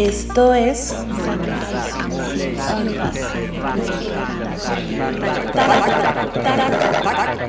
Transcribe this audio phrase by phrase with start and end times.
[0.00, 0.96] Esto es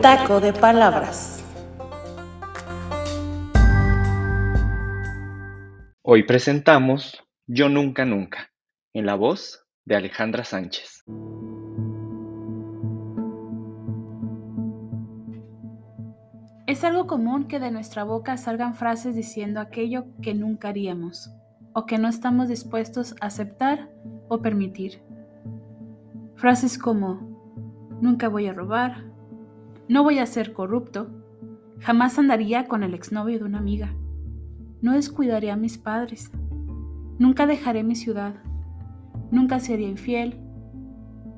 [0.02, 1.46] Taco de Palabras.
[6.02, 8.52] Hoy presentamos Yo Nunca Nunca,
[8.94, 11.06] en la voz de Alejandra Sánchez.
[16.68, 21.30] Es algo común que de nuestra boca salgan frases diciendo aquello que nunca haríamos
[21.74, 23.90] o que no estamos dispuestos a aceptar
[24.28, 25.02] o permitir.
[26.36, 27.20] Frases como,
[28.02, 29.06] nunca voy a robar,
[29.88, 31.10] no voy a ser corrupto,
[31.80, 33.94] jamás andaría con el exnovio de una amiga,
[34.82, 36.32] no descuidaré a mis padres,
[37.20, 38.36] nunca dejaré mi ciudad,
[39.32, 40.40] nunca sería infiel,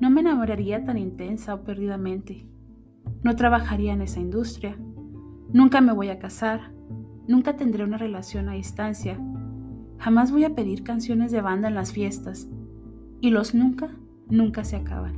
[0.00, 2.46] no me enamoraría tan intensa o perdidamente,
[3.22, 4.76] no trabajaría en esa industria,
[5.52, 6.72] nunca me voy a casar,
[7.28, 9.18] nunca tendré una relación a distancia,
[9.98, 12.48] Jamás voy a pedir canciones de banda en las fiestas.
[13.20, 13.90] Y los nunca,
[14.28, 15.14] nunca se acaban.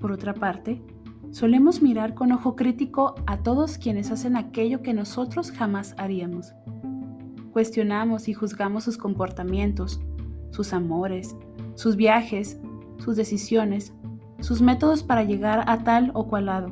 [0.00, 0.82] Por otra parte,
[1.30, 6.54] solemos mirar con ojo crítico a todos quienes hacen aquello que nosotros jamás haríamos.
[7.52, 10.00] Cuestionamos y juzgamos sus comportamientos,
[10.50, 11.36] sus amores,
[11.74, 12.60] sus viajes,
[12.98, 13.92] sus decisiones,
[14.40, 16.70] sus métodos para llegar a tal o cual lado,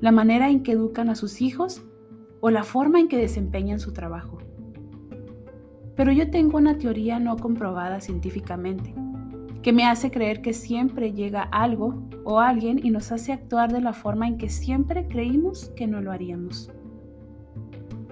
[0.00, 1.82] la manera en que educan a sus hijos
[2.40, 4.38] o la forma en que desempeñan su trabajo.
[5.96, 8.94] Pero yo tengo una teoría no comprobada científicamente,
[9.62, 13.80] que me hace creer que siempre llega algo o alguien y nos hace actuar de
[13.80, 16.70] la forma en que siempre creímos que no lo haríamos.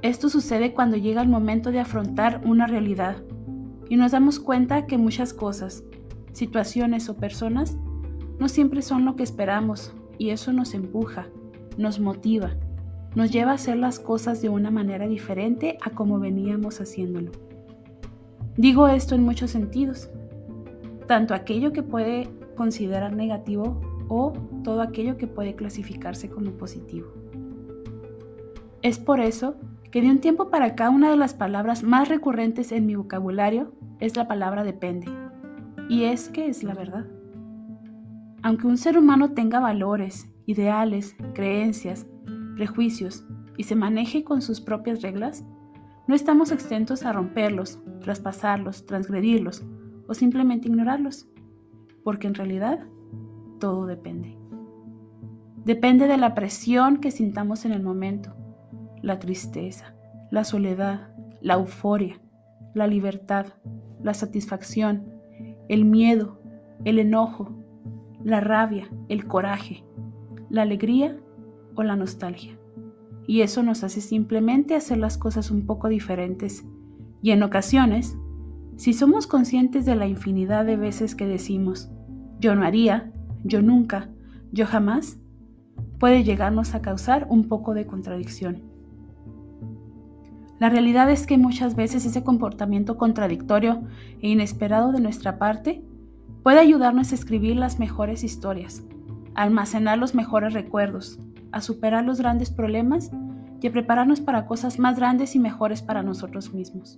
[0.02, 3.22] Esto sucede cuando llega el momento de afrontar una realidad
[3.88, 5.84] y nos damos cuenta que muchas cosas,
[6.32, 7.76] situaciones o personas
[8.38, 11.28] no siempre son lo que esperamos y eso nos empuja,
[11.76, 12.56] nos motiva,
[13.14, 17.30] nos lleva a hacer las cosas de una manera diferente a como veníamos haciéndolo.
[18.62, 20.08] Digo esto en muchos sentidos,
[21.08, 27.08] tanto aquello que puede considerar negativo o todo aquello que puede clasificarse como positivo.
[28.80, 29.56] Es por eso
[29.90, 33.72] que de un tiempo para acá una de las palabras más recurrentes en mi vocabulario
[33.98, 35.08] es la palabra depende.
[35.88, 37.06] Y es que es la verdad.
[38.44, 42.06] Aunque un ser humano tenga valores, ideales, creencias,
[42.54, 43.24] prejuicios
[43.56, 45.44] y se maneje con sus propias reglas,
[46.06, 49.64] no estamos exentos a romperlos, traspasarlos, transgredirlos
[50.08, 51.28] o simplemente ignorarlos,
[52.02, 52.80] porque en realidad
[53.60, 54.36] todo depende.
[55.64, 58.34] Depende de la presión que sintamos en el momento,
[59.00, 59.94] la tristeza,
[60.30, 62.20] la soledad, la euforia,
[62.74, 63.46] la libertad,
[64.02, 65.04] la satisfacción,
[65.68, 66.40] el miedo,
[66.84, 67.52] el enojo,
[68.24, 69.84] la rabia, el coraje,
[70.50, 71.16] la alegría
[71.76, 72.58] o la nostalgia
[73.26, 76.64] y eso nos hace simplemente hacer las cosas un poco diferentes.
[77.22, 78.16] Y en ocasiones,
[78.76, 81.90] si somos conscientes de la infinidad de veces que decimos,
[82.40, 83.12] yo no haría,
[83.44, 84.10] yo nunca,
[84.50, 85.18] yo jamás,
[85.98, 88.62] puede llegarnos a causar un poco de contradicción.
[90.58, 93.82] La realidad es que muchas veces ese comportamiento contradictorio
[94.20, 95.84] e inesperado de nuestra parte
[96.42, 98.84] puede ayudarnos a escribir las mejores historias,
[99.34, 101.20] almacenar los mejores recuerdos,
[101.52, 103.10] a superar los grandes problemas
[103.60, 106.96] y a prepararnos para cosas más grandes y mejores para nosotros mismos.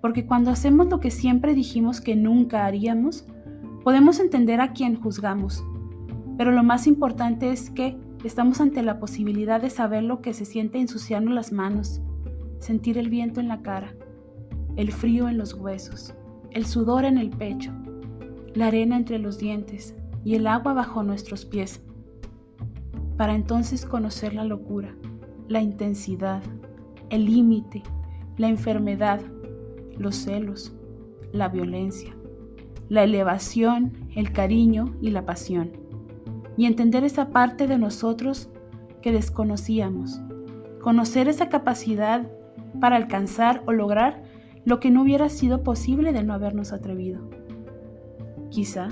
[0.00, 3.26] Porque cuando hacemos lo que siempre dijimos que nunca haríamos,
[3.84, 5.64] podemos entender a quien juzgamos.
[6.36, 10.44] Pero lo más importante es que estamos ante la posibilidad de saber lo que se
[10.44, 12.02] siente ensuciarnos las manos,
[12.58, 13.94] sentir el viento en la cara,
[14.76, 16.14] el frío en los huesos,
[16.50, 17.72] el sudor en el pecho,
[18.54, 19.94] la arena entre los dientes
[20.24, 21.82] y el agua bajo nuestros pies
[23.16, 24.94] para entonces conocer la locura,
[25.48, 26.42] la intensidad,
[27.10, 27.82] el límite,
[28.36, 29.20] la enfermedad,
[29.96, 30.74] los celos,
[31.32, 32.16] la violencia,
[32.88, 35.72] la elevación, el cariño y la pasión,
[36.56, 38.48] y entender esa parte de nosotros
[39.02, 40.20] que desconocíamos,
[40.80, 42.30] conocer esa capacidad
[42.80, 44.22] para alcanzar o lograr
[44.64, 47.28] lo que no hubiera sido posible de no habernos atrevido.
[48.50, 48.88] Quizá,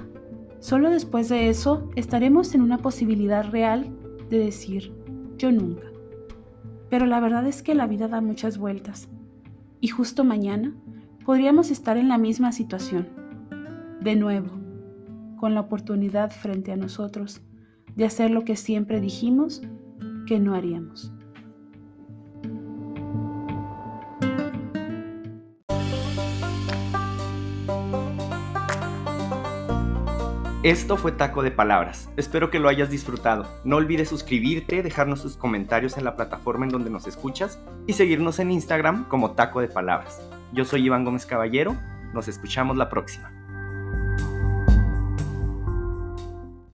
[0.60, 3.96] solo después de eso estaremos en una posibilidad real
[4.32, 4.94] de decir
[5.36, 5.86] yo nunca.
[6.88, 9.08] Pero la verdad es que la vida da muchas vueltas
[9.80, 10.74] y justo mañana
[11.24, 13.08] podríamos estar en la misma situación,
[14.00, 14.48] de nuevo,
[15.36, 17.42] con la oportunidad frente a nosotros
[17.94, 19.60] de hacer lo que siempre dijimos
[20.26, 21.12] que no haríamos.
[30.62, 32.08] Esto fue Taco de Palabras.
[32.16, 33.48] Espero que lo hayas disfrutado.
[33.64, 38.38] No olvides suscribirte, dejarnos tus comentarios en la plataforma en donde nos escuchas y seguirnos
[38.38, 40.22] en Instagram como Taco de Palabras.
[40.52, 41.76] Yo soy Iván Gómez Caballero
[42.14, 43.41] Nos escuchamos la próxima.